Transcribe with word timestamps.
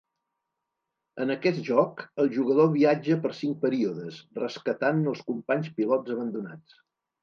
En 1.25 1.33
aquest 1.33 1.59
joc, 1.67 2.01
el 2.25 2.33
jugador 2.39 2.73
viatja 2.79 3.19
per 3.27 3.35
cinc 3.43 3.63
períodes, 3.69 4.21
rescatant 4.43 5.09
els 5.17 5.27
companys 5.33 5.75
pilots 5.81 6.21
abandonats. 6.21 6.87